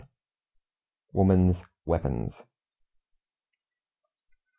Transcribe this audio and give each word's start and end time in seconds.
WOMAN'S 1.13 1.61
WEAPONS. 1.85 2.33